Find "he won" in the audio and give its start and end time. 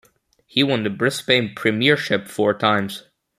0.47-0.81